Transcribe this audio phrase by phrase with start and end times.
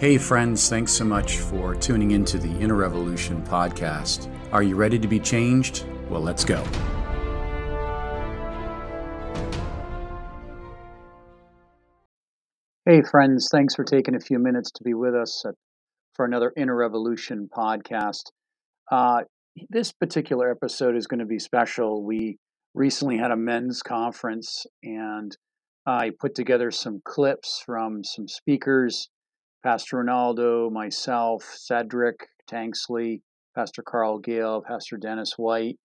[0.00, 4.34] Hey, friends, thanks so much for tuning into the Inner Revolution podcast.
[4.50, 5.84] Are you ready to be changed?
[6.08, 6.64] Well, let's go.
[12.86, 15.44] Hey, friends, thanks for taking a few minutes to be with us
[16.14, 18.22] for another Inner Revolution podcast.
[18.90, 19.24] Uh,
[19.68, 22.02] this particular episode is going to be special.
[22.02, 22.38] We
[22.72, 25.36] recently had a men's conference, and
[25.84, 29.10] I put together some clips from some speakers
[29.62, 33.20] Pastor Ronaldo, myself, Cedric Tanksley,
[33.54, 35.78] Pastor Carl Gale, Pastor Dennis White.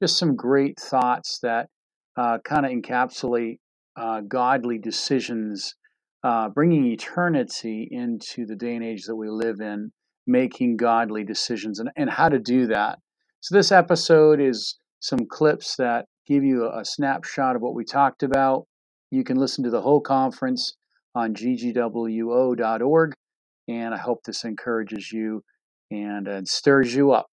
[0.00, 1.68] Just some great thoughts that
[2.16, 3.58] uh, kind of encapsulate
[3.96, 5.74] uh, godly decisions,
[6.24, 9.92] uh, bringing eternity into the day and age that we live in,
[10.26, 12.98] making godly decisions, and, and how to do that.
[13.40, 17.84] So, this episode is some clips that give you a, a snapshot of what we
[17.84, 18.66] talked about.
[19.10, 20.76] You can listen to the whole conference
[21.14, 23.14] on ggwo.org,
[23.68, 25.44] and I hope this encourages you
[25.90, 27.28] and, and stirs you up.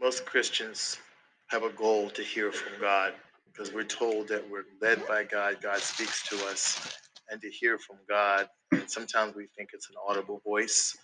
[0.00, 0.98] Most Christians
[1.48, 3.14] have a goal to hear from God
[3.46, 6.98] because we're told that we're led by God, God speaks to us,
[7.30, 8.48] and to hear from God.
[8.72, 10.96] And sometimes we think it's an audible voice.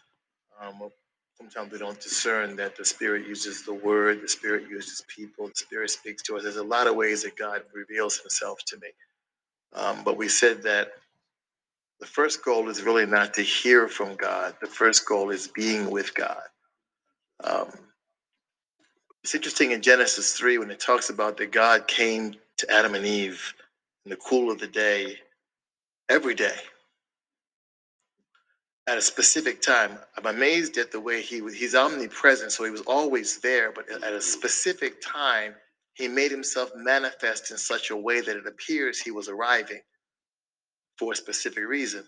[0.61, 0.91] Um,
[1.39, 5.55] sometimes we don't discern that the Spirit uses the word, the Spirit uses people, the
[5.57, 6.43] Spirit speaks to us.
[6.45, 8.89] There's a lot of ways that God reveals Himself to me.
[9.75, 10.93] Um, but we said that
[12.03, 15.89] the first goal is really not to hear from God, the first goal is being
[15.89, 16.43] with God.
[17.45, 17.69] Um,
[19.23, 23.07] it's interesting in Genesis 3 when it talks about that God came to Adam and
[23.07, 23.55] Eve
[24.05, 25.17] in the cool of the day
[26.09, 26.57] every day
[28.89, 29.97] at a specific time.
[30.19, 33.89] I'm amazed at the way he was, he's omnipresent, so he was always there, but
[33.89, 35.55] at a specific time,
[35.95, 39.83] he made himself manifest in such a way that it appears he was arriving
[41.03, 42.05] for a specific reason.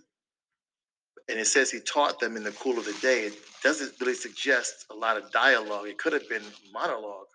[1.28, 3.22] And it says he taught them in the cool of the day.
[3.22, 5.88] It doesn't really suggest a lot of dialogue.
[5.88, 7.26] It could have been monologue.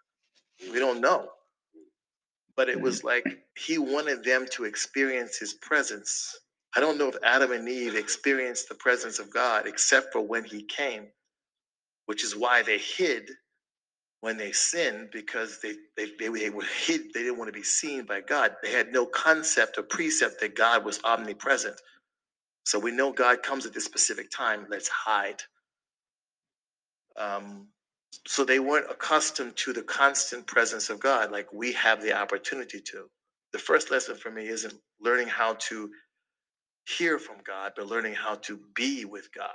[0.72, 1.28] We don't know.
[2.56, 3.26] But it was like
[3.58, 6.40] he wanted them to experience his presence
[6.76, 10.44] I don't know if Adam and Eve experienced the presence of God except for when
[10.44, 11.08] he came,
[12.06, 13.32] which is why they hid
[14.22, 17.14] when they sinned because they, they, they, they were hid.
[17.14, 18.56] They didn't want to be seen by God.
[18.64, 21.80] They had no concept or precept that God was omnipresent.
[22.66, 24.68] So we know God comes at this specific time.
[24.70, 25.42] Let's hide.
[27.18, 27.68] Um,
[28.28, 32.82] so they weren't accustomed to the constant presence of God like we have the opportunity
[32.82, 33.10] to.
[33.54, 35.90] The first lesson for me isn't learning how to
[36.88, 39.50] hear from God, but learning how to be with God.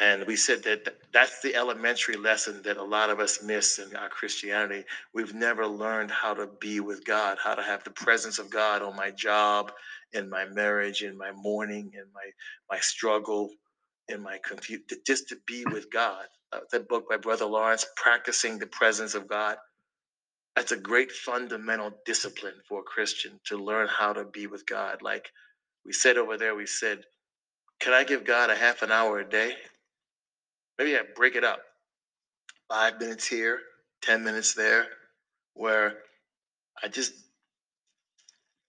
[0.00, 3.96] And we said that that's the elementary lesson that a lot of us miss in
[3.96, 4.84] our Christianity.
[5.14, 8.82] We've never learned how to be with God, how to have the presence of God
[8.82, 9.72] on my job,
[10.12, 12.30] in my marriage, in my mourning, in my
[12.70, 13.50] my struggle,
[14.08, 16.26] in my confusion, just to be with God.
[16.52, 19.56] Uh, that book by Brother Lawrence, Practicing the Presence of God.
[20.56, 25.02] That's a great fundamental discipline for a Christian to learn how to be with God.
[25.02, 25.30] Like
[25.86, 27.00] we said over there, we said,
[27.80, 29.54] Can I give God a half an hour a day?
[30.78, 31.60] Maybe I break it up
[32.68, 33.60] five minutes here,
[34.02, 34.88] 10 minutes there,
[35.54, 35.94] where
[36.82, 37.12] I just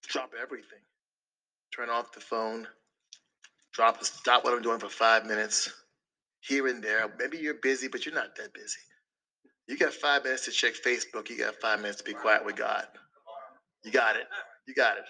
[0.07, 0.79] drop everything,
[1.75, 2.67] turn off the phone,
[3.73, 5.69] drop, stop what I'm doing for five minutes
[6.41, 7.07] here and there.
[7.19, 8.79] Maybe you're busy, but you're not that busy.
[9.67, 11.29] You got five minutes to check Facebook.
[11.29, 12.87] You got five minutes to be quiet with God.
[13.83, 14.25] You got it.
[14.67, 15.03] You got it.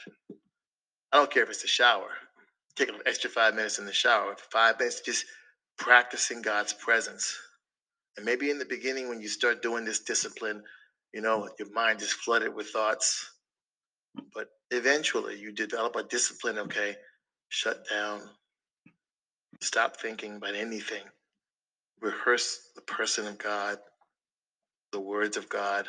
[1.12, 2.12] I don't care if it's a shower
[2.76, 5.26] take an extra five minutes in the shower, five minutes just
[5.80, 7.36] practicing God's presence.
[8.18, 10.62] And maybe in the beginning, when you start doing this discipline,
[11.14, 13.26] you know, your mind is flooded with thoughts.
[14.34, 16.96] But eventually, you develop a discipline okay,
[17.50, 18.22] shut down,
[19.62, 21.04] stop thinking about anything,
[22.02, 23.78] rehearse the person of God,
[24.92, 25.88] the words of God,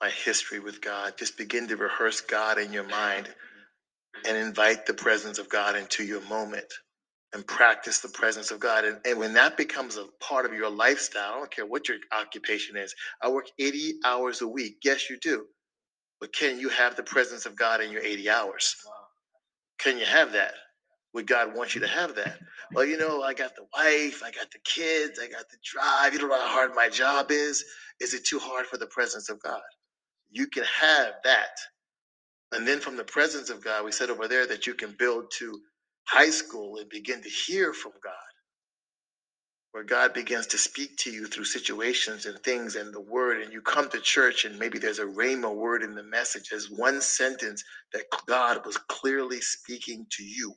[0.00, 1.14] my history with God.
[1.18, 3.28] Just begin to rehearse God in your mind
[4.26, 6.72] and invite the presence of God into your moment
[7.34, 8.86] and practice the presence of God.
[8.86, 11.98] And, and when that becomes a part of your lifestyle, I don't care what your
[12.12, 12.94] occupation is.
[13.22, 14.78] I work 80 hours a week.
[14.84, 15.46] Yes, you do.
[16.20, 18.76] But can you have the presence of God in your 80 hours?
[19.78, 20.54] Can you have that?
[21.14, 22.38] Would God want you to have that?
[22.74, 26.12] Well, you know, I got the wife, I got the kids, I got the drive.
[26.12, 27.64] You don't know how hard my job is.
[28.00, 29.62] Is it too hard for the presence of God?
[30.32, 31.50] You can have that
[32.52, 35.30] and then from the presence of God, we said over there that you can build
[35.38, 35.60] to
[36.08, 38.14] high school and begin to hear from God.
[39.72, 43.52] where God begins to speak to you through situations and things and the word, and
[43.52, 46.48] you come to church and maybe there's a rhema word in the message.
[46.50, 47.62] There's one sentence
[47.92, 50.54] that God was clearly speaking to you,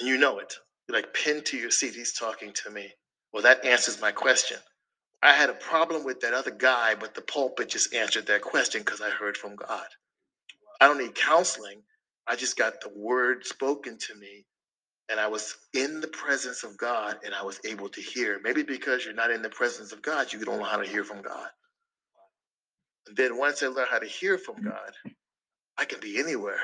[0.00, 0.54] and you know it.
[0.88, 1.94] You're like pinned to your seat.
[1.94, 2.90] He's talking to me.
[3.32, 4.58] Well, that answers my question.
[5.22, 8.82] I had a problem with that other guy, but the pulpit just answered that question
[8.82, 9.86] because I heard from God.
[10.80, 11.82] I don't need counseling.
[12.28, 14.46] I just got the word spoken to me
[15.10, 18.40] and I was in the presence of God and I was able to hear.
[18.44, 21.04] Maybe because you're not in the presence of God, you don't know how to hear
[21.04, 21.48] from God.
[23.08, 24.92] And then once I learn how to hear from God,
[25.78, 26.60] I can be anywhere.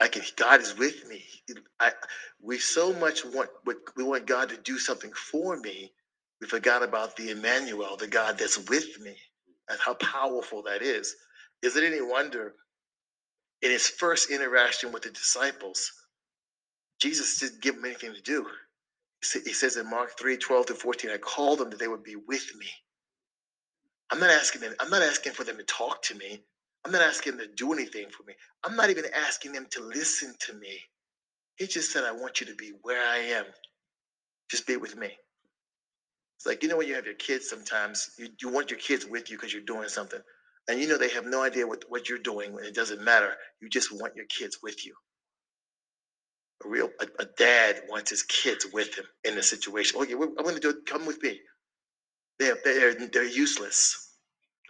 [0.00, 1.24] I can God is with me.
[1.80, 1.92] I
[2.42, 3.50] we so much want
[3.96, 5.92] we want God to do something for me.
[6.40, 9.16] We forgot about the Emmanuel, the God that's with me,
[9.70, 11.16] and how powerful that is.
[11.62, 12.54] Is it any wonder
[13.64, 15.92] in his first interaction with the disciples?
[17.00, 18.46] Jesus didn't give them anything to do.
[19.44, 22.16] He says in Mark 3 12 to 14, I called them that they would be
[22.16, 22.66] with me.
[24.10, 26.42] I'm not asking them, I'm not asking for them to talk to me.
[26.84, 28.34] I'm not asking them to do anything for me.
[28.64, 30.80] I'm not even asking them to listen to me.
[31.56, 33.46] He just said, I want you to be where I am.
[34.50, 35.08] Just be with me.
[36.38, 39.06] It's like, you know, when you have your kids sometimes, you, you want your kids
[39.06, 40.20] with you because you're doing something.
[40.68, 42.56] And you know they have no idea what, what you're doing.
[42.56, 43.34] And it doesn't matter.
[43.60, 44.94] You just want your kids with you
[46.64, 50.00] a real a, a, dad wants his kids with him in the situation.
[50.00, 50.86] Okay, I'm going to do it.
[50.86, 51.40] Come with me.
[52.38, 54.00] They're they're they're useless.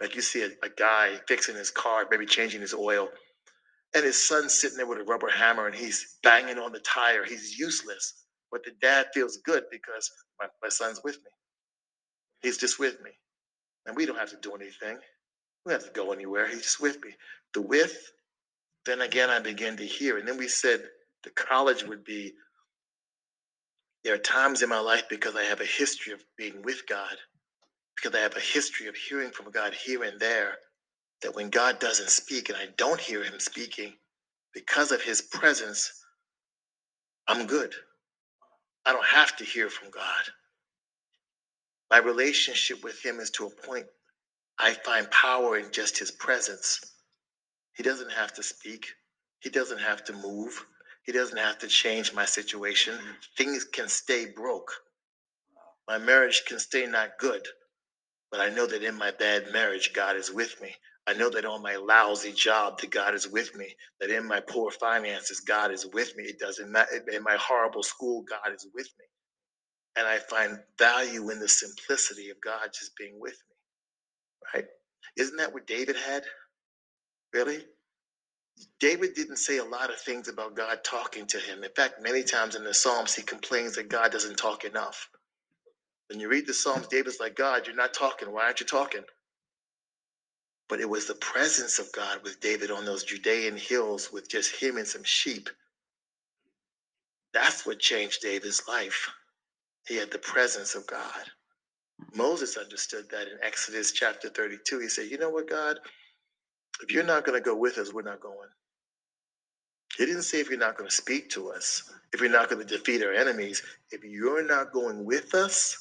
[0.01, 3.09] Like you see a, a guy fixing his car, maybe changing his oil,
[3.93, 7.23] and his son's sitting there with a rubber hammer and he's banging on the tire.
[7.23, 11.31] He's useless, but the dad feels good because my, my son's with me.
[12.41, 13.11] He's just with me,
[13.85, 14.97] and we don't have to do anything.
[15.65, 16.47] We have to go anywhere.
[16.47, 17.15] He's just with me.
[17.53, 17.97] The with,
[18.85, 20.83] then again, I begin to hear, and then we said
[21.23, 22.33] the college would be
[24.03, 27.17] there are times in my life because I have a history of being with God,
[27.95, 30.57] because I have a history of hearing from God here and there,
[31.23, 33.95] that when God doesn't speak and I don't hear him speaking,
[34.53, 35.91] because of his presence,
[37.27, 37.73] I'm good.
[38.85, 40.23] I don't have to hear from God.
[41.91, 43.87] My relationship with him is to a point
[44.59, 46.79] I find power in just his presence.
[47.75, 48.87] He doesn't have to speak,
[49.41, 50.65] he doesn't have to move.
[51.03, 52.95] He doesn't have to change my situation.
[52.95, 53.11] Mm-hmm.
[53.37, 54.71] Things can stay broke.
[55.87, 57.41] My marriage can stay not good.
[58.31, 60.75] But I know that in my bad marriage, God is with me.
[61.07, 63.75] I know that on my lousy job, that God is with me.
[64.01, 66.25] That in my poor finances, God is with me.
[66.25, 66.89] It doesn't matter.
[67.11, 69.05] In my horrible school, God is with me.
[69.97, 73.54] And I find value in the simplicity of God just being with me.
[74.53, 74.65] Right?
[75.17, 76.23] Isn't that what David had?
[77.33, 77.63] Really?
[78.79, 81.63] David didn't say a lot of things about God talking to him.
[81.63, 85.09] In fact, many times in the Psalms, he complains that God doesn't talk enough.
[86.09, 88.31] When you read the Psalms, David's like, God, you're not talking.
[88.31, 89.03] Why aren't you talking?
[90.69, 94.55] But it was the presence of God with David on those Judean hills with just
[94.55, 95.49] him and some sheep.
[97.33, 99.09] That's what changed David's life.
[99.87, 101.25] He had the presence of God.
[102.15, 104.79] Moses understood that in Exodus chapter 32.
[104.79, 105.77] He said, You know what, God?
[106.81, 108.49] If you're not going to go with us, we're not going.
[109.97, 111.83] He didn't say if you're not going to speak to us,
[112.13, 113.61] if you're not going to defeat our enemies.
[113.91, 115.77] If you're not going with us,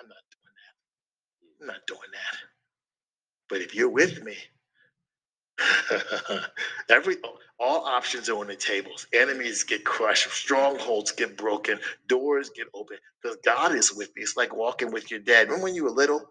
[0.00, 1.62] I'm not doing that.
[1.62, 2.38] I'm not doing that.
[3.48, 4.36] But if you're with me,
[6.90, 7.16] every
[7.58, 9.06] all options are on the tables.
[9.14, 11.78] Enemies get crushed, strongholds get broken,
[12.08, 14.22] doors get open because God is with me.
[14.22, 15.46] It's like walking with your dad.
[15.46, 16.22] Remember when you were little?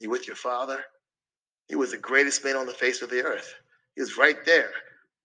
[0.00, 0.84] You with your father?
[1.68, 3.54] He was the greatest man on the face of the earth.
[3.94, 4.70] He was right there.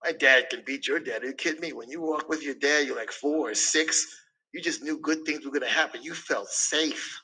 [0.03, 1.23] My dad can beat your dad.
[1.23, 1.73] Are you kidding me?
[1.73, 4.07] When you walk with your dad, you're like four or six.
[4.53, 6.03] You just knew good things were going to happen.
[6.03, 7.21] You felt safe.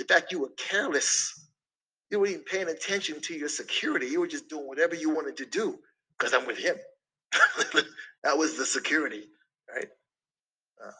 [0.00, 1.43] In fact, you were careless.
[2.14, 4.06] You weren't even paying attention to your security.
[4.06, 5.80] You were just doing whatever you wanted to do
[6.16, 6.76] because I'm with him.
[8.22, 9.24] that was the security,
[9.68, 9.88] right?
[10.80, 10.92] Uh,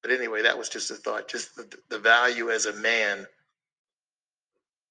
[0.00, 1.28] but anyway, that was just a thought.
[1.28, 3.26] Just the, the value as a man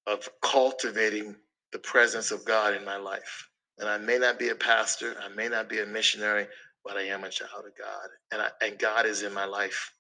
[0.05, 1.36] of cultivating
[1.74, 3.50] the presence of God in my life.
[3.79, 6.45] And I may not be a pastor, I may not be a missionary,
[6.86, 8.10] but I am a child of God.
[8.31, 9.91] And I, and God is in my life.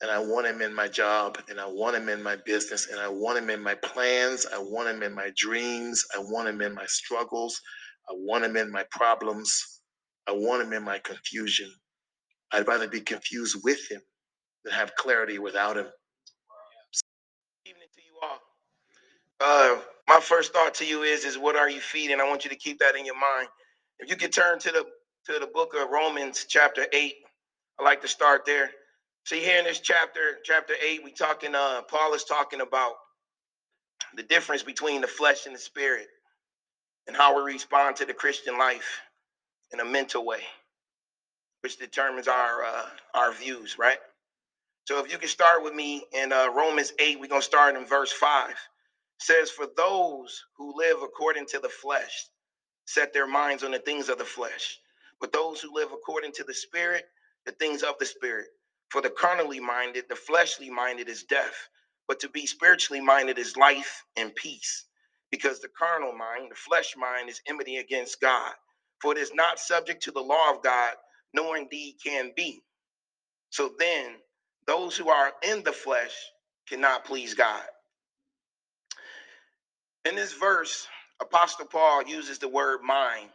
[0.00, 3.00] And I want him in my job, and I want him in my business, and
[3.00, 6.60] I want him in my plans, I want him in my dreams, I want him
[6.60, 7.60] in my struggles,
[8.08, 9.80] I want him in my problems,
[10.28, 11.70] I want him in my confusion.
[12.52, 14.00] I'd rather be confused with him
[14.64, 15.86] than have clarity without him.
[17.66, 18.38] Evening to you all.
[19.40, 22.20] Uh, my first thought to you is, is what are you feeding?
[22.20, 23.48] I want you to keep that in your mind.
[23.98, 24.86] If you could turn to the
[25.26, 27.16] to the book of Romans, chapter eight,
[27.78, 28.70] I like to start there.
[29.28, 31.54] See here in this chapter, chapter eight, we talking.
[31.54, 32.94] Uh, Paul is talking about
[34.16, 36.08] the difference between the flesh and the spirit,
[37.06, 39.02] and how we respond to the Christian life
[39.72, 40.40] in a mental way,
[41.62, 43.98] which determines our uh, our views, right?
[44.86, 47.86] So if you can start with me in uh, Romans eight, we're gonna start in
[47.86, 48.52] verse five.
[48.52, 48.56] It
[49.20, 52.26] says, "For those who live according to the flesh
[52.86, 54.78] set their minds on the things of the flesh,
[55.20, 57.04] but those who live according to the Spirit,
[57.46, 58.48] the things of the Spirit."
[58.90, 61.68] For the carnally minded, the fleshly minded is death,
[62.08, 64.86] but to be spiritually minded is life and peace.
[65.30, 68.52] Because the carnal mind, the flesh mind, is enmity against God.
[69.02, 70.94] For it is not subject to the law of God,
[71.34, 72.62] nor indeed can be.
[73.50, 74.16] So then,
[74.66, 76.14] those who are in the flesh
[76.68, 77.62] cannot please God.
[80.06, 80.88] In this verse,
[81.20, 83.30] Apostle Paul uses the word mind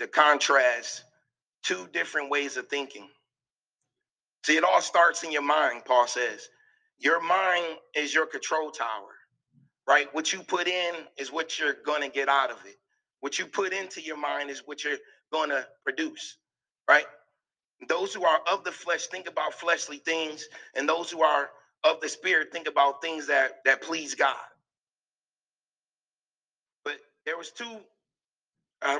[0.00, 1.04] to contrast
[1.64, 3.08] two different ways of thinking.
[4.46, 6.48] See, it all starts in your mind, Paul says.
[6.98, 9.14] Your mind is your control tower,
[9.88, 10.08] right?
[10.12, 12.76] What you put in is what you're going to get out of it.
[13.20, 14.98] What you put into your mind is what you're
[15.32, 16.36] going to produce,
[16.88, 17.06] right?
[17.88, 21.50] Those who are of the flesh think about fleshly things, and those who are
[21.84, 24.36] of the spirit think about things that that please God.
[26.84, 27.80] But there was two.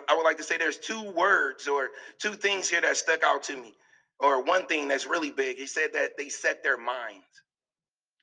[0.09, 1.91] I would like to say there's two words or
[2.21, 3.75] two things here that stuck out to me
[4.21, 7.27] or one thing that's really big, he said that they set their minds.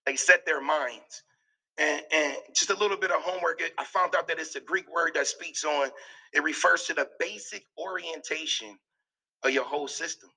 [0.05, 1.23] They set their minds.
[1.79, 4.91] And, and just a little bit of homework, I found out that it's a Greek
[4.93, 5.89] word that speaks on,
[6.33, 8.77] it refers to the basic orientation
[9.43, 10.29] of your whole system.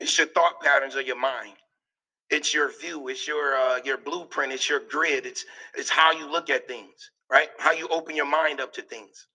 [0.00, 1.54] It's your thought patterns of your mind.
[2.30, 3.08] It's your view.
[3.08, 4.52] It's your uh, your blueprint.
[4.52, 5.26] It's your grid.
[5.26, 5.44] It's
[5.76, 7.48] it's how you look at things, right?
[7.58, 9.26] How you open your mind up to things.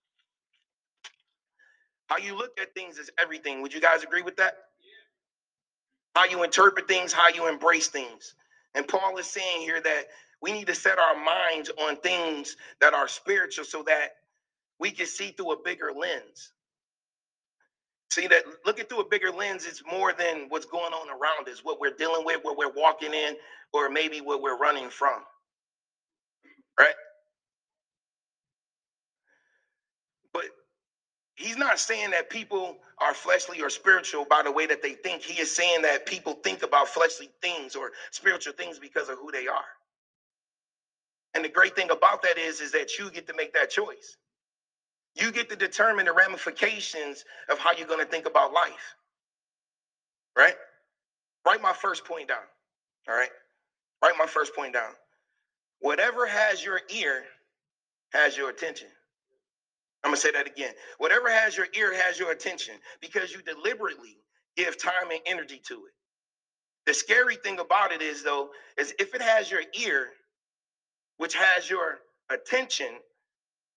[2.08, 3.62] How you look at things is everything.
[3.62, 4.54] Would you guys agree with that?
[6.16, 8.36] How you interpret things, how you embrace things.
[8.76, 10.06] And Paul is saying here that
[10.42, 14.10] we need to set our minds on things that are spiritual so that
[14.80, 16.52] we can see through a bigger lens.
[18.12, 21.64] See that looking through a bigger lens is more than what's going on around us,
[21.64, 23.36] what we're dealing with, what we're walking in,
[23.74, 25.22] or maybe what we're running from.
[26.80, 26.96] Right?
[30.34, 30.46] But
[31.36, 35.24] he's not saying that people are fleshly or spiritual by the way that they think.
[35.24, 39.32] He is saying that people think about fleshly things or spiritual things because of who
[39.32, 39.66] they are.
[41.36, 44.18] And the great thing about that is, is that you get to make that choice.
[45.16, 48.96] You get to determine the ramifications of how you're going to think about life.
[50.38, 50.56] Right?
[51.46, 52.38] Write my first point down.
[53.10, 53.30] All right?
[54.04, 54.92] Write my first point down.
[55.80, 57.24] Whatever has your ear
[58.14, 58.88] has your attention.
[60.06, 60.74] I'm gonna say that again.
[61.00, 64.18] Whatever has your ear has your attention because you deliberately
[64.58, 65.94] give time and energy to it.
[66.88, 70.10] The scary thing about it is though, is if it has your ear,
[71.18, 72.00] which has your
[72.32, 72.90] attention,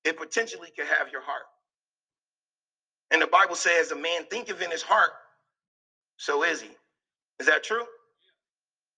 [0.05, 1.45] it potentially could have your heart.
[3.13, 5.13] And the Bible says, "A man thinketh in his heart,
[6.19, 6.71] so is he."
[7.41, 7.85] Is that true?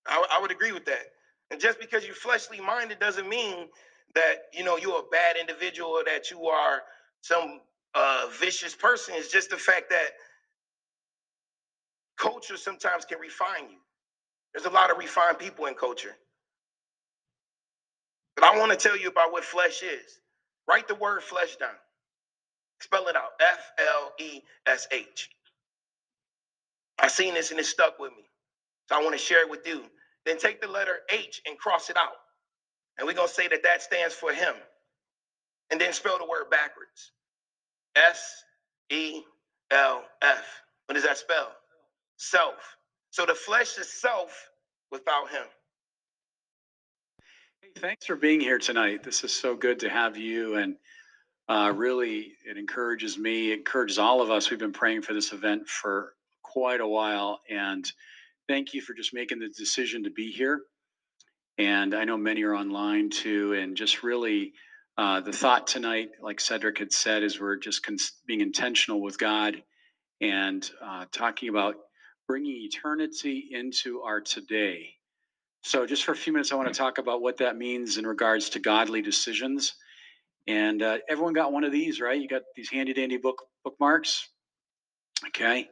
[0.06, 1.04] I, I would agree with that.
[1.50, 3.68] And just because you're fleshly minded doesn't mean
[4.14, 6.82] that you know you're a bad individual or that you are
[7.22, 7.60] some
[7.94, 9.14] uh, vicious person.
[9.16, 10.10] It's just the fact that
[12.18, 13.78] culture sometimes can refine you.
[14.54, 16.16] There's a lot of refined people in culture.
[18.36, 20.20] But I want to tell you about what flesh is.
[20.68, 21.70] Write the word flesh down.
[22.80, 25.30] Spell it out F L E S H.
[27.00, 28.24] I seen this and it stuck with me.
[28.88, 29.84] So I want to share it with you.
[30.26, 32.16] Then take the letter H and cross it out.
[32.98, 34.54] And we're going to say that that stands for him
[35.70, 37.12] and then spell the word backwards.
[37.96, 38.44] S
[38.90, 39.22] E
[39.70, 40.44] L F.
[40.86, 41.52] What does that spell?
[42.16, 42.76] Self.
[43.10, 44.50] So the flesh is self
[44.92, 45.46] without him.
[47.62, 49.02] Hey, thanks for being here tonight.
[49.02, 50.56] This is so good to have you.
[50.56, 50.76] And
[51.48, 54.50] uh, really, it encourages me, it encourages all of us.
[54.50, 57.40] We've been praying for this event for quite a while.
[57.50, 57.84] And
[58.48, 60.60] thank you for just making the decision to be here.
[61.58, 63.54] And I know many are online too.
[63.54, 64.52] And just really,
[65.00, 69.18] uh, the thought tonight, like Cedric had said, is we're just cons- being intentional with
[69.18, 69.62] God
[70.20, 71.76] and uh, talking about
[72.28, 74.90] bringing eternity into our today.
[75.62, 78.06] So, just for a few minutes, I want to talk about what that means in
[78.06, 79.74] regards to godly decisions.
[80.46, 82.20] And uh, everyone got one of these, right?
[82.20, 84.28] You got these handy dandy book bookmarks.
[85.28, 85.70] Okay.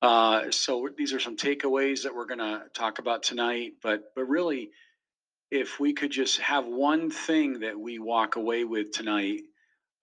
[0.00, 3.72] Uh, so these are some takeaways that we're going to talk about tonight.
[3.82, 4.70] But but really,
[5.50, 9.40] if we could just have one thing that we walk away with tonight,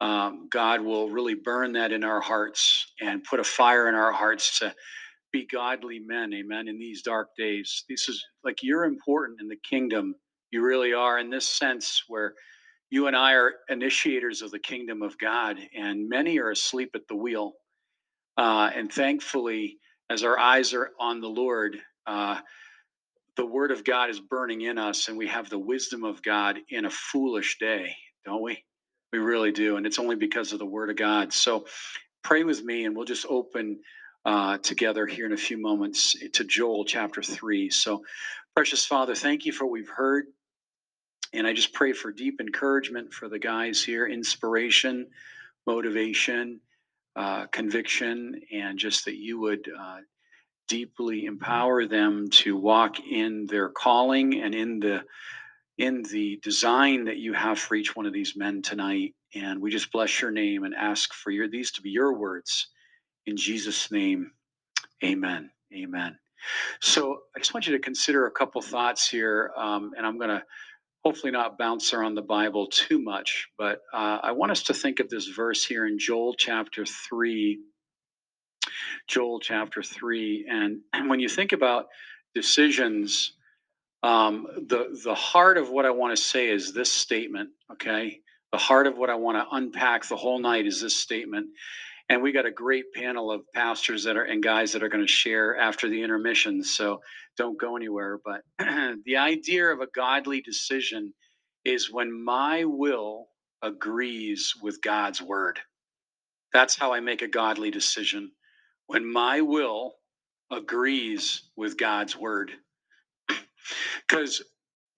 [0.02, 4.12] um, God will really burn that in our hearts and put a fire in our
[4.12, 4.74] hearts to
[5.32, 7.84] be godly men, amen, in these dark days.
[7.90, 10.16] This is like you're important in the kingdom.
[10.52, 12.34] You really are in this sense where
[12.90, 17.08] you and I are initiators of the kingdom of God, and many are asleep at
[17.10, 17.54] the wheel.
[18.38, 19.78] Uh, and thankfully,
[20.10, 22.40] as our eyes are on the Lord, uh,
[23.38, 26.60] the word of God is burning in us, and we have the wisdom of God
[26.70, 28.64] in a foolish day, don't we?
[29.12, 29.78] We really do.
[29.78, 31.34] And it's only because of the word of God.
[31.34, 31.66] So
[32.24, 33.80] pray with me, and we'll just open
[34.26, 37.70] uh, together here in a few moments to Joel chapter 3.
[37.70, 38.04] So,
[38.56, 40.26] precious Father, thank you for what we've heard.
[41.34, 45.08] And I just pray for deep encouragement for the guys here, inspiration,
[45.68, 46.62] motivation,
[47.16, 49.98] uh, conviction, and just that you would uh,
[50.68, 55.04] deeply empower them to walk in their calling and in the
[55.78, 59.14] in the design that you have for each one of these men tonight.
[59.34, 62.68] And we just bless your name and ask for your these to be your words.
[63.26, 64.32] In Jesus' name,
[65.04, 65.52] amen.
[65.74, 66.18] Amen.
[66.82, 70.30] So I just want you to consider a couple thoughts here, um, and I'm going
[70.30, 70.44] to
[71.04, 75.00] hopefully not bounce around the Bible too much, but uh, I want us to think
[75.00, 77.60] of this verse here in Joel chapter 3.
[79.08, 80.48] Joel chapter 3.
[80.50, 81.88] And, and when you think about
[82.34, 83.34] decisions,
[84.04, 88.22] um, the, the heart of what I want to say is this statement, okay?
[88.52, 91.48] The heart of what I want to unpack the whole night is this statement.
[92.10, 95.06] And we got a great panel of pastors that are and guys that are going
[95.06, 96.64] to share after the intermission.
[96.64, 97.02] So
[97.38, 98.20] don't go anywhere.
[98.24, 98.42] But
[99.06, 101.14] the idea of a godly decision
[101.66, 103.28] is when my will
[103.64, 105.60] agrees with God's word.
[106.54, 108.32] That's how I make a godly decision.
[108.88, 109.96] When my will
[110.52, 112.52] agrees with God's word.
[114.08, 114.44] Because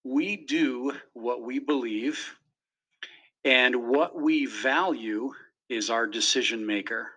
[0.03, 2.35] we do what we believe,
[3.45, 5.31] and what we value
[5.69, 7.07] is our decision maker.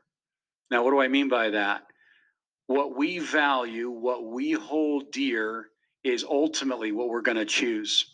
[0.70, 1.82] Now, what do I mean by that?
[2.68, 5.66] What we value, what we hold dear,
[6.04, 8.12] is ultimately what we're going to choose.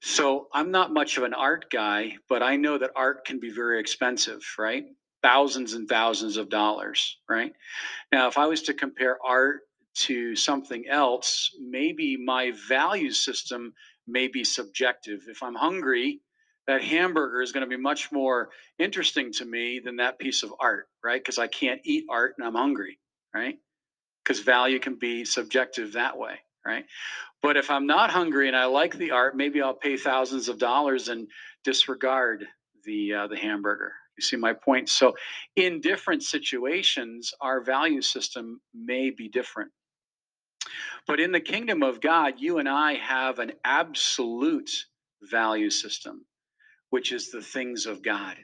[0.00, 3.50] So, I'm not much of an art guy, but I know that art can be
[3.50, 4.86] very expensive, right?
[5.28, 7.52] Thousands and thousands of dollars, right?
[8.10, 9.60] Now, if I was to compare art
[10.06, 13.74] to something else, maybe my value system
[14.06, 15.20] may be subjective.
[15.28, 16.22] If I'm hungry,
[16.66, 20.54] that hamburger is going to be much more interesting to me than that piece of
[20.60, 21.20] art, right?
[21.20, 22.98] Because I can't eat art and I'm hungry,
[23.34, 23.58] right?
[24.24, 26.86] Because value can be subjective that way, right?
[27.42, 30.58] But if I'm not hungry and I like the art, maybe I'll pay thousands of
[30.58, 31.28] dollars and
[31.64, 32.46] disregard
[32.84, 33.92] the uh, the hamburger.
[34.18, 34.90] You see my point?
[34.90, 35.14] So,
[35.56, 39.72] in different situations, our value system may be different.
[41.06, 44.70] But in the kingdom of God, you and I have an absolute
[45.22, 46.26] value system
[46.90, 48.36] which is the things of God.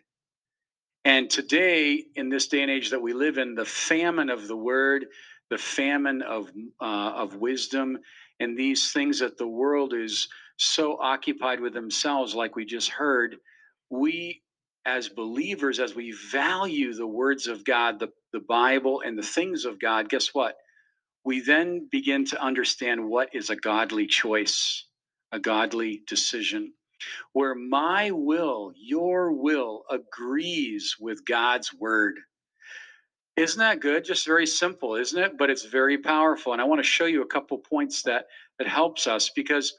[1.05, 4.57] And today, in this day and age that we live in, the famine of the
[4.57, 5.07] word,
[5.51, 7.99] the famine of, uh, of wisdom,
[8.41, 13.37] and these things that the world is so occupied with themselves, like we just heard,
[13.91, 14.43] we
[14.87, 19.65] as believers, as we value the words of God, the, the Bible, and the things
[19.65, 20.57] of God, guess what?
[21.25, 24.87] We then begin to understand what is a godly choice,
[25.33, 26.73] a godly decision
[27.33, 32.19] where my will, your will, agrees with God's word.
[33.37, 34.05] Isn't that good?
[34.05, 35.37] Just very simple, isn't it?
[35.37, 36.53] But it's very powerful.
[36.53, 38.27] And I want to show you a couple points that
[38.59, 39.75] that helps us because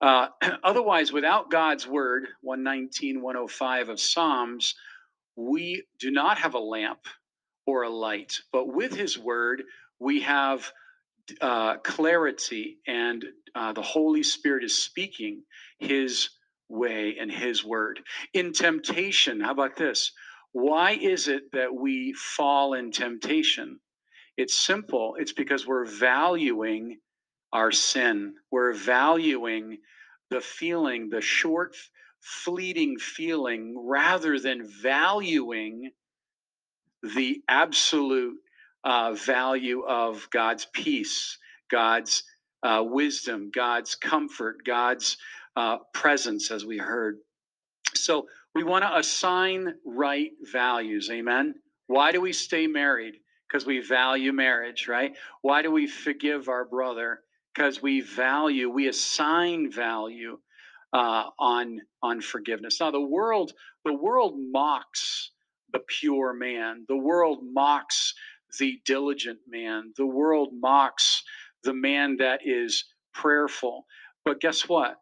[0.00, 0.28] uh,
[0.64, 4.74] otherwise, without God's word, 119, 105 of Psalms,
[5.36, 7.00] we do not have a lamp
[7.66, 8.38] or a light.
[8.52, 9.62] But with his word,
[9.98, 10.70] we have
[11.40, 15.42] uh, clarity, and uh, the Holy Spirit is speaking
[15.78, 16.30] his
[16.68, 18.00] way and his word.
[18.32, 20.12] In temptation, how about this?
[20.52, 23.80] Why is it that we fall in temptation?
[24.36, 25.16] It's simple.
[25.18, 26.98] It's because we're valuing
[27.54, 28.34] our sin.
[28.50, 29.78] We're valuing
[30.30, 31.76] the feeling, the short,
[32.20, 35.92] fleeting feeling, rather than valuing
[37.02, 38.36] the absolute
[38.82, 41.38] uh, value of God's peace,
[41.70, 42.24] God's
[42.62, 45.16] uh, wisdom, God's comfort, God's
[45.56, 47.18] uh, presence, as we heard.
[47.94, 51.10] So we want to assign right values.
[51.10, 51.54] Amen.
[51.86, 53.14] Why do we stay married?
[53.46, 55.14] Because we value marriage, right?
[55.42, 57.20] Why do we forgive our brother?
[57.54, 60.38] Because we value, we assign value
[60.92, 62.80] uh, on on forgiveness.
[62.80, 63.52] Now the world,
[63.84, 65.30] the world mocks
[65.72, 66.84] the pure man.
[66.88, 68.14] The world mocks
[68.58, 69.92] the diligent man.
[69.96, 71.22] The world mocks
[71.64, 73.86] the man that is prayerful.
[74.24, 74.96] But guess what?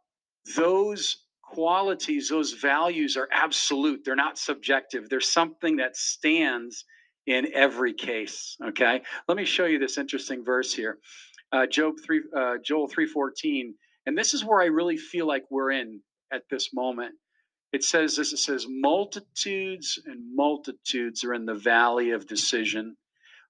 [0.56, 4.04] those qualities, those values are absolute.
[4.04, 5.08] They're not subjective.
[5.08, 6.84] There's something that stands
[7.26, 8.56] in every case.
[8.68, 10.98] Okay, let me show you this interesting verse here,
[11.52, 13.74] uh, Job three, uh, Joel three fourteen,
[14.06, 16.00] and this is where I really feel like we're in
[16.32, 17.14] at this moment.
[17.72, 18.32] It says this.
[18.32, 22.96] It says multitudes and multitudes are in the valley of decision,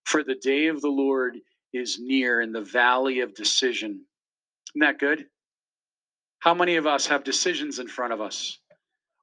[0.04, 1.38] for the day of the Lord
[1.72, 4.04] is near in the valley of decision.
[4.74, 5.26] Isn't that good?
[6.40, 8.58] How many of us have decisions in front of us?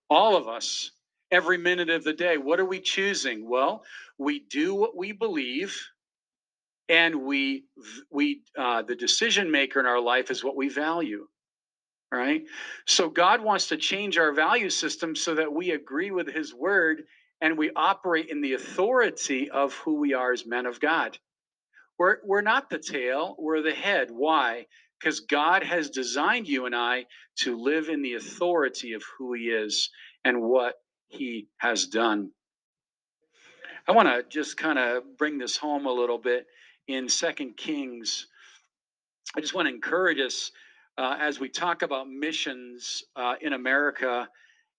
[0.10, 0.92] All of us
[1.32, 2.38] every minute of the day.
[2.38, 3.50] What are we choosing?
[3.50, 3.84] Well,
[4.18, 5.80] we do what we believe,
[6.88, 7.66] and we
[8.12, 11.28] we uh, the decision maker in our life is what we value.
[12.12, 12.44] Right.
[12.88, 17.04] So God wants to change our value system so that we agree with His word
[17.42, 21.18] and we operate in the authority of who we are as men of God.
[22.00, 24.10] We're we're not the tail; we're the head.
[24.10, 24.66] Why?
[25.00, 27.06] Because God has designed you and I
[27.44, 29.90] to live in the authority of who He is
[30.26, 30.76] and what
[31.10, 32.32] he has done.
[33.88, 36.46] I want to just kind of bring this home a little bit
[36.88, 38.28] in Second Kings.
[39.36, 40.52] I just want to encourage us
[40.98, 44.28] uh, as we talk about missions uh, in America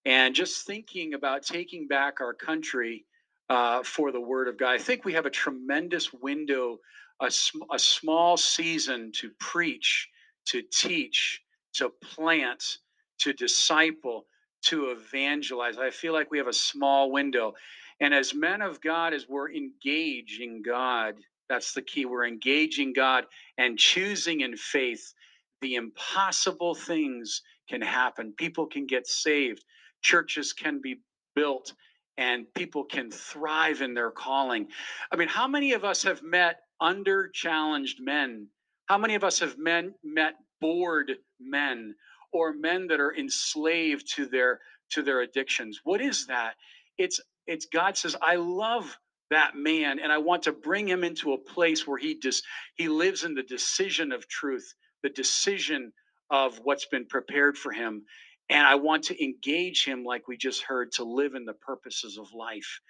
[0.04, 3.04] and just thinking about taking back our country
[3.48, 4.70] uh, for the Word of God.
[4.70, 6.78] I think we have a tremendous window,
[7.20, 10.08] a, sm- a small season to preach,
[10.46, 11.42] to teach,
[11.74, 12.78] to plant,
[13.18, 14.26] to disciple,
[14.62, 15.78] to evangelize.
[15.78, 17.54] I feel like we have a small window.
[18.00, 21.16] And as men of God, as we're engaging God,
[21.48, 22.06] that's the key.
[22.06, 23.26] We're engaging God
[23.58, 25.12] and choosing in faith.
[25.60, 28.32] The impossible things can happen.
[28.36, 29.64] People can get saved,
[30.02, 31.00] churches can be
[31.34, 31.74] built,
[32.16, 34.68] and people can thrive in their calling.
[35.12, 38.46] I mean, how many of us have met under challenged men?
[38.86, 41.94] How many of us have men, met bored men
[42.32, 45.80] or men that are enslaved to their to their addictions.
[45.84, 46.54] What is that?
[46.98, 48.98] It's it's god says i love
[49.30, 52.44] that man and i want to bring him into a place where he just
[52.76, 55.92] he lives in the decision of truth the decision
[56.30, 58.04] of what's been prepared for him
[58.50, 62.18] and i want to engage him like we just heard to live in the purposes
[62.18, 62.80] of life.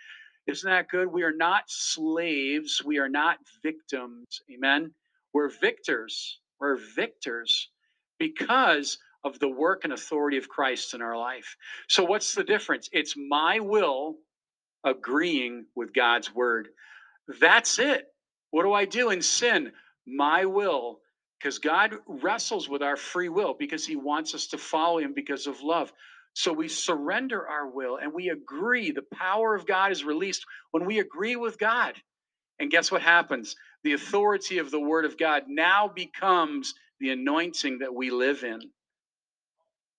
[0.46, 1.08] Isn't that good?
[1.12, 2.82] We are not slaves.
[2.84, 4.42] We are not victims.
[4.52, 4.92] Amen?
[5.34, 6.40] We're victors.
[6.60, 7.70] We're victors
[8.20, 11.56] because of the work and authority of Christ in our life.
[11.88, 12.88] So, what's the difference?
[12.92, 14.16] It's my will
[14.84, 16.68] agreeing with God's word.
[17.40, 18.06] That's it.
[18.50, 19.72] What do I do in sin?
[20.06, 21.00] My will,
[21.38, 25.46] because God wrestles with our free will because he wants us to follow him because
[25.46, 25.92] of love.
[26.34, 28.92] So we surrender our will and we agree.
[28.92, 31.94] The power of God is released when we agree with God.
[32.58, 33.56] And guess what happens?
[33.84, 38.60] The authority of the word of God now becomes the anointing that we live in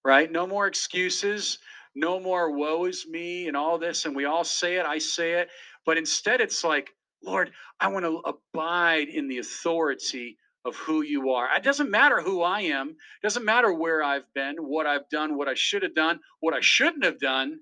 [0.04, 0.32] right?
[0.32, 1.60] No more excuses,
[1.96, 4.06] no more woe is me and all this.
[4.06, 5.50] And we all say it, I say it.
[5.86, 6.92] But instead, it's like,
[7.24, 11.48] Lord, I want to abide in the authority of who you are.
[11.56, 15.38] It doesn't matter who I am, it doesn't matter where I've been, what I've done,
[15.38, 17.60] what I should have done, what I shouldn't have done.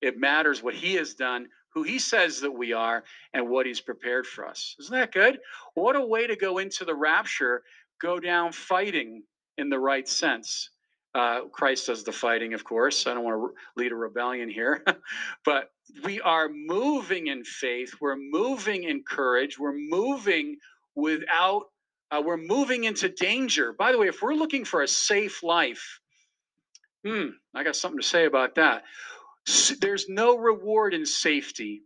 [0.00, 3.04] It matters what He has done, who He says that we are,
[3.34, 4.76] and what He's prepared for us.
[4.80, 5.40] Isn't that good?
[5.74, 7.62] What a way to go into the rapture,
[8.00, 9.22] go down fighting
[9.58, 10.70] in the right sense.
[11.14, 13.06] Uh, Christ does the fighting, of course.
[13.06, 14.82] I don't want to re- lead a rebellion here,
[15.44, 15.70] but
[16.04, 17.94] we are moving in faith.
[18.00, 19.58] We're moving in courage.
[19.58, 20.56] We're moving
[20.94, 21.64] without,
[22.10, 23.74] uh, we're moving into danger.
[23.78, 26.00] By the way, if we're looking for a safe life,
[27.04, 28.84] hmm, I got something to say about that.
[29.80, 31.82] There's no reward in safety.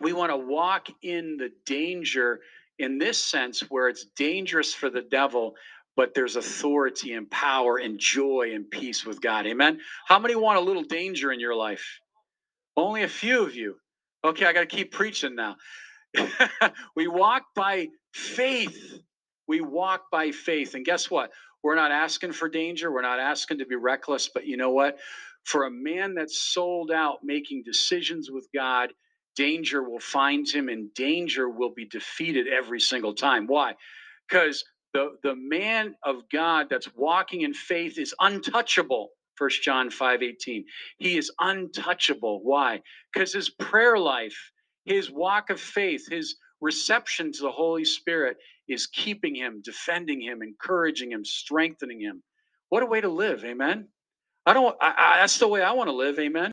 [0.00, 2.40] We want to walk in the danger
[2.78, 5.54] in this sense where it's dangerous for the devil
[5.96, 9.46] but there's authority and power and joy and peace with God.
[9.46, 9.80] Amen.
[10.06, 12.00] How many want a little danger in your life?
[12.76, 13.76] Only a few of you.
[14.24, 15.56] Okay, I got to keep preaching now.
[16.96, 19.00] we walk by faith.
[19.48, 20.74] We walk by faith.
[20.74, 21.30] And guess what?
[21.62, 22.92] We're not asking for danger.
[22.92, 24.28] We're not asking to be reckless.
[24.32, 24.98] But you know what?
[25.44, 28.92] For a man that's sold out making decisions with God,
[29.36, 33.46] danger will find him and danger will be defeated every single time.
[33.46, 33.74] Why?
[34.28, 34.64] Because
[34.96, 39.10] the, the man of God that's walking in faith is untouchable.
[39.36, 40.64] First John 5 18.
[40.98, 42.40] He is untouchable.
[42.42, 42.80] Why?
[43.12, 44.52] Because his prayer life,
[44.86, 50.42] his walk of faith, his reception to the Holy Spirit is keeping him, defending him,
[50.42, 52.22] encouraging him, strengthening him.
[52.70, 53.88] What a way to live, amen.
[54.46, 56.52] I don't I, I, that's the way I want to live, amen.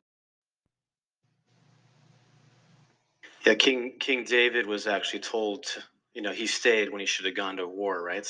[3.46, 5.82] Yeah, King King David was actually told, to,
[6.14, 8.26] you know, he stayed when he should have gone to war, right?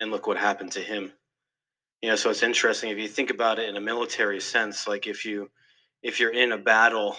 [0.00, 1.12] And look what happened to him.
[2.02, 4.86] You know, so it's interesting if you think about it in a military sense.
[4.86, 5.50] Like if you
[6.02, 7.16] if you're in a battle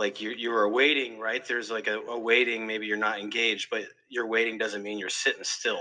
[0.00, 1.44] like you you are waiting, right?
[1.46, 2.66] There's like a, a waiting.
[2.66, 5.80] Maybe you're not engaged, but your waiting doesn't mean you're sitting still.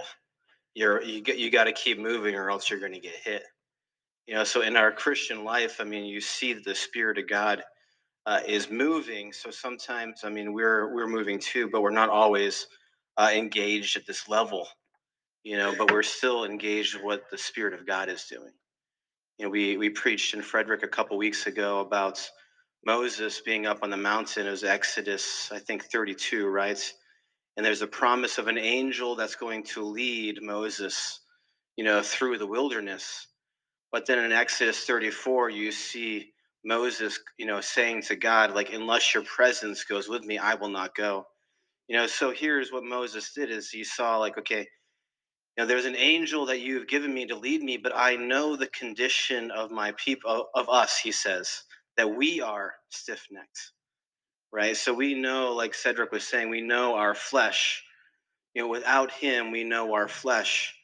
[0.74, 3.44] You're you get you got to keep moving, or else you're going to get hit.
[4.28, 7.64] You know, so in our Christian life, I mean, you see the Spirit of God
[8.26, 9.34] uh, is moving.
[9.34, 12.68] So sometimes, I mean, we're we're moving too, but we're not always
[13.20, 14.68] uh, engaged at this level.
[15.44, 18.54] You know, but we're still engaged with what the Spirit of God is doing.
[19.40, 22.30] You know, we we preached in Frederick a couple weeks ago about
[22.86, 24.48] Moses being up on the mountain.
[24.48, 26.94] It was Exodus, I think, 32, right?
[27.58, 31.20] And there's a promise of an angel that's going to lead Moses,
[31.78, 33.28] you know, through the wilderness.
[33.92, 36.32] But then in Exodus 34, you see
[36.66, 40.70] Moses, you know, saying to God, like, unless your presence goes with me, I will
[40.70, 41.28] not go.
[41.90, 44.60] You know, so here's what Moses did is he saw, like, okay,
[45.58, 48.56] you know, there's an angel that you've given me to lead me, but I know
[48.56, 51.64] the condition of my people, of us, he says
[51.98, 53.74] that we are stiff necked,
[54.54, 54.78] right?
[54.78, 57.84] So we know, like Cedric was saying, we know our flesh.
[58.56, 60.76] You know, without Him, we know our flesh.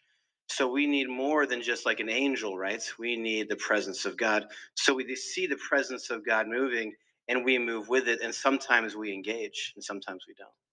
[0.50, 2.84] So we need more than just like an angel, right?
[3.00, 4.46] We need the presence of God.
[4.76, 6.94] So we see the presence of God moving
[7.30, 8.22] and we move with it.
[8.24, 10.65] And sometimes we engage and sometimes we don't.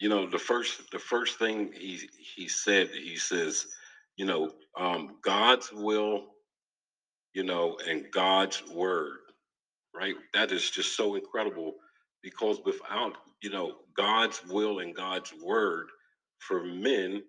[0.00, 2.00] You know, the first the first thing he
[2.36, 3.66] he said, he says,
[4.16, 6.24] you know, um, God's will,
[7.34, 9.18] you know, and God's word
[9.94, 10.16] right?
[10.34, 11.74] That is just so incredible
[12.22, 15.88] because without, you know, God's will and God's word
[16.40, 17.22] for men,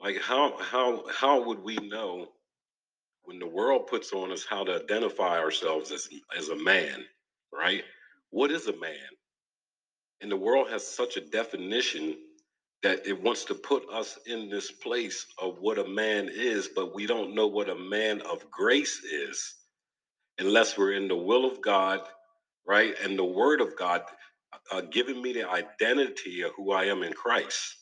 [0.00, 2.28] like how how how would we know
[3.24, 7.04] when the world puts on us how to identify ourselves as as a man,
[7.52, 7.84] right?
[8.30, 8.96] What is a man?
[10.22, 12.16] And the world has such a definition
[12.82, 16.94] that it wants to put us in this place of what a man is, but
[16.94, 19.54] we don't know what a man of grace is
[20.38, 22.02] unless we're in the will of God
[22.66, 22.94] right?
[23.04, 24.02] And the word of God
[24.72, 27.76] uh, giving me the identity of who I am in Christ.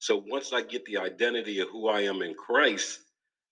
[0.00, 3.00] So once I get the identity of who I am in Christ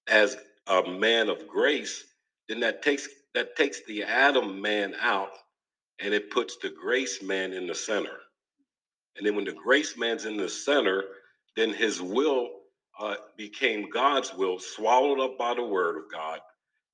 [0.08, 0.36] as
[0.68, 2.04] a man of grace,
[2.48, 5.30] then that takes that takes the Adam man out
[6.00, 8.18] and it puts the grace man in the center.
[9.16, 11.04] And then when the grace man's in the center,
[11.56, 12.50] then his will
[13.00, 16.40] uh, became God's will, swallowed up by the word of God,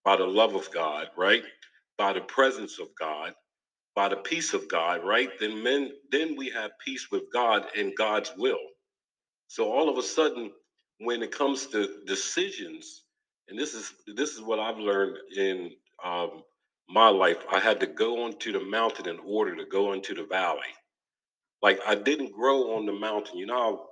[0.04, 1.44] by the love of God, right?
[1.98, 3.32] By the presence of God
[3.96, 5.30] by the peace of God, right?
[5.40, 8.60] Then men then we have peace with God and God's will.
[9.48, 10.52] So all of a sudden,
[11.00, 13.04] when it comes to decisions,
[13.48, 15.72] and this is this is what I've learned in
[16.04, 16.42] um,
[16.90, 20.24] my life, I had to go onto the mountain in order to go into the
[20.24, 20.72] valley.
[21.62, 23.38] Like I didn't grow on the mountain.
[23.38, 23.86] You know,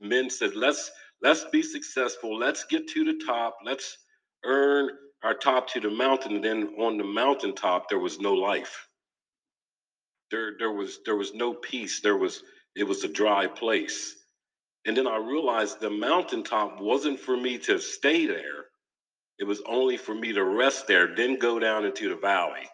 [0.00, 0.90] men said, "Let's
[1.22, 2.38] let's be successful.
[2.38, 3.58] Let's get to the top.
[3.64, 3.98] Let's
[4.44, 4.90] earn
[5.24, 8.86] our top to the mountain." And then on the mountaintop, there was no life
[10.30, 12.42] there there was there was no peace there was
[12.74, 14.16] it was a dry place
[14.86, 18.66] and then i realized the mountaintop wasn't for me to stay there
[19.38, 22.68] it was only for me to rest there then go down into the valley.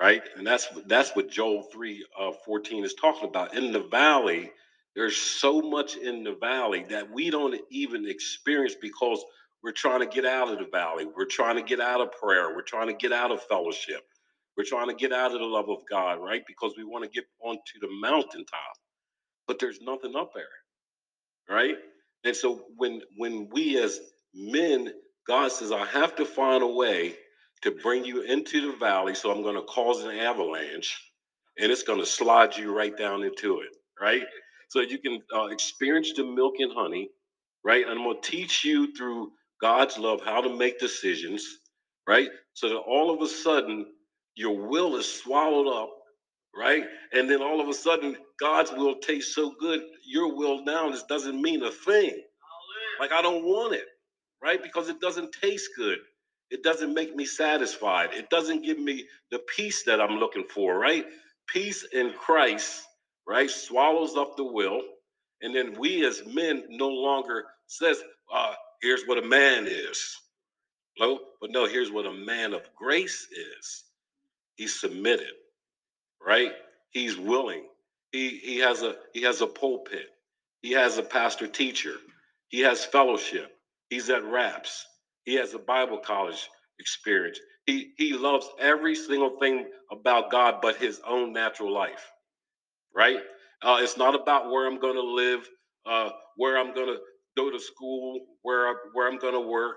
[0.00, 0.22] Right?
[0.36, 3.56] And that's that's what joel 3 uh, 14 is talking about.
[3.56, 4.50] In the valley
[4.96, 9.24] there's so much in the valley that we don't even experience because
[9.64, 11.06] we're trying to get out of the valley.
[11.06, 12.54] We're trying to get out of prayer.
[12.54, 14.02] We're trying to get out of fellowship.
[14.56, 16.42] We're trying to get out of the love of God, right?
[16.46, 18.74] Because we want to get onto the mountaintop,
[19.48, 20.44] but there's nothing up there,
[21.56, 21.76] right?
[22.24, 24.00] And so when when we as
[24.34, 24.92] men,
[25.26, 27.16] God says, I have to find a way
[27.62, 30.98] to bring you into the valley, so I'm going to cause an avalanche,
[31.58, 34.24] and it's going to slide you right down into it, right?
[34.70, 37.10] So you can uh, experience the milk and honey,
[37.64, 37.82] right?
[37.86, 41.46] And I'm going to teach you through God's love how to make decisions,
[42.08, 42.28] right?
[42.54, 43.86] So that all of a sudden
[44.36, 45.90] your will is swallowed up,
[46.56, 46.84] right?
[47.12, 51.40] And then all of a sudden, God's will tastes so good, your will now doesn't
[51.40, 52.22] mean a thing.
[53.00, 53.86] Like I don't want it,
[54.42, 54.62] right?
[54.62, 55.98] Because it doesn't taste good.
[56.50, 58.10] It doesn't make me satisfied.
[58.14, 61.06] It doesn't give me the peace that I'm looking for, right?
[61.48, 62.82] Peace in Christ,
[63.26, 64.82] right, swallows up the will.
[65.42, 70.16] And then we as men no longer says, uh, here's what a man is.
[70.98, 73.84] No, but no, here's what a man of grace is.
[74.56, 75.32] He's submitted,
[76.24, 76.52] right?
[76.90, 77.64] He's willing.
[78.12, 80.08] He he has a he has a pulpit.
[80.62, 81.94] He has a pastor teacher.
[82.48, 83.50] He has fellowship.
[83.90, 84.86] He's at RAPS.
[85.26, 86.50] He has a Bible college
[86.80, 87.40] experience.
[87.66, 92.10] He he loves every single thing about God but his own natural life.
[92.96, 93.20] Right?
[93.62, 95.48] Uh, it's not about where I'm going to live,
[95.86, 96.98] uh, where I'm going to
[97.36, 99.76] go to school, where I, where I'm going to work.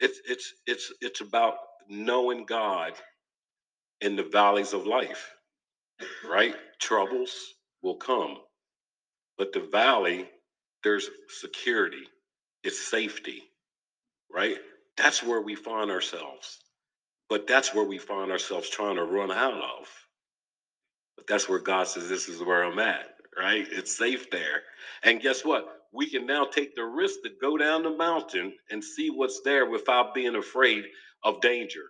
[0.00, 1.56] It's it's it's it's about
[1.88, 2.94] knowing God
[4.02, 5.30] in the valleys of life.
[6.28, 6.54] right?
[6.80, 7.32] Troubles
[7.82, 8.38] will come.
[9.38, 10.28] But the valley,
[10.84, 11.08] there's
[11.40, 12.04] security,
[12.64, 13.42] it's safety,
[14.32, 14.58] right?
[14.96, 16.60] That's where we find ourselves.
[17.28, 19.88] But that's where we find ourselves trying to run out of.
[21.16, 23.06] But that's where God says, This is where I'm at,
[23.38, 23.66] right?
[23.70, 24.62] It's safe there.
[25.02, 25.64] And guess what?
[25.92, 29.66] We can now take the risk to go down the mountain and see what's there
[29.66, 30.84] without being afraid
[31.24, 31.84] of danger.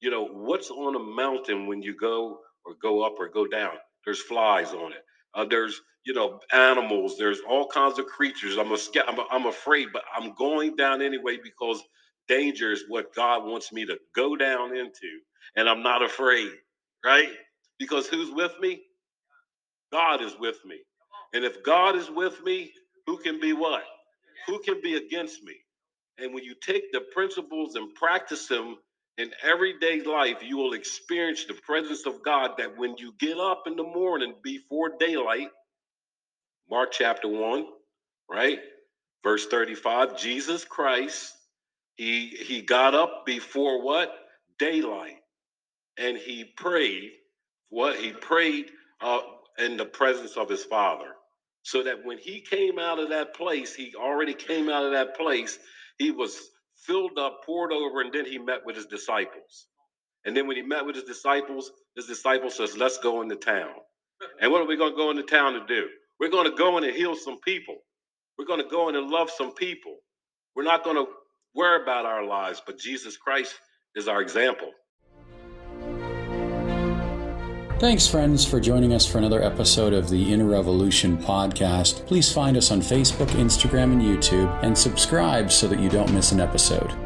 [0.00, 3.74] You know, what's on a mountain when you go or go up or go down?
[4.04, 5.02] There's flies on it.
[5.34, 7.18] Uh, there's you know animals.
[7.18, 8.58] There's all kinds of creatures.
[8.58, 11.82] I'm a, I'm, a, I'm afraid, but I'm going down anyway because
[12.28, 15.20] danger is what God wants me to go down into,
[15.56, 16.50] and I'm not afraid,
[17.04, 17.30] right?
[17.80, 18.82] Because who's with me?
[19.92, 20.78] God is with me.
[21.34, 22.72] And if God is with me,
[23.06, 23.84] who can be what?
[24.48, 25.54] Who can be against me?
[26.18, 28.76] And when you take the principles and practice them
[29.18, 33.64] in everyday life, you will experience the presence of God that when you get up
[33.66, 35.48] in the morning before daylight,
[36.70, 37.66] Mark chapter 1,
[38.30, 38.60] right?
[39.24, 41.34] Verse 35, Jesus Christ,
[41.96, 44.14] he he got up before what?
[44.58, 45.18] Daylight.
[45.98, 47.12] And he prayed
[47.70, 47.98] what?
[47.98, 49.20] He prayed uh,
[49.58, 51.12] in the presence of his Father.
[51.62, 55.16] So that when he came out of that place, he already came out of that
[55.16, 55.58] place,
[55.98, 56.38] he was
[56.76, 59.66] filled up, poured over, and then he met with his disciples.
[60.24, 63.74] And then when he met with his disciples, his disciples says, Let's go into town.
[64.40, 65.88] And what are we going to go into town to do?
[66.18, 67.76] We're going to go in and heal some people.
[68.38, 69.96] We're going to go in and love some people.
[70.54, 71.06] We're not going to
[71.54, 73.54] worry about our lives, but Jesus Christ
[73.94, 74.70] is our example.
[77.78, 82.06] Thanks, friends, for joining us for another episode of the Inner Revolution podcast.
[82.06, 86.32] Please find us on Facebook, Instagram, and YouTube, and subscribe so that you don't miss
[86.32, 87.05] an episode.